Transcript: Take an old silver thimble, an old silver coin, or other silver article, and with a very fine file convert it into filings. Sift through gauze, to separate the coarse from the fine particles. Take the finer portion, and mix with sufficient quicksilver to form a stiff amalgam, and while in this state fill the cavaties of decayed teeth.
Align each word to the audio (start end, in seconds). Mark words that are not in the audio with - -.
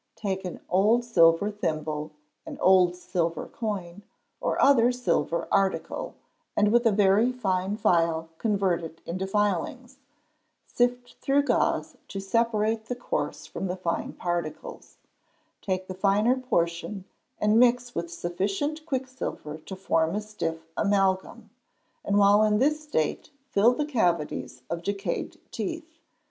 Take 0.15 0.45
an 0.45 0.61
old 0.67 1.05
silver 1.05 1.51
thimble, 1.51 2.09
an 2.43 2.57
old 2.59 2.95
silver 2.95 3.45
coin, 3.45 4.01
or 4.39 4.59
other 4.59 4.91
silver 4.91 5.47
article, 5.51 6.15
and 6.57 6.71
with 6.71 6.87
a 6.87 6.91
very 6.91 7.31
fine 7.31 7.77
file 7.77 8.27
convert 8.39 8.81
it 8.81 8.99
into 9.05 9.27
filings. 9.27 9.99
Sift 10.65 11.17
through 11.21 11.43
gauze, 11.43 11.97
to 12.07 12.19
separate 12.19 12.87
the 12.87 12.95
coarse 12.95 13.45
from 13.45 13.67
the 13.67 13.75
fine 13.75 14.13
particles. 14.13 14.97
Take 15.61 15.87
the 15.87 15.93
finer 15.93 16.35
portion, 16.35 17.05
and 17.37 17.59
mix 17.59 17.93
with 17.93 18.09
sufficient 18.09 18.83
quicksilver 18.87 19.59
to 19.59 19.75
form 19.75 20.15
a 20.15 20.21
stiff 20.21 20.65
amalgam, 20.75 21.51
and 22.03 22.17
while 22.17 22.41
in 22.41 22.57
this 22.57 22.81
state 22.81 23.29
fill 23.51 23.73
the 23.75 23.85
cavaties 23.85 24.63
of 24.67 24.81
decayed 24.81 25.39
teeth. 25.51 25.99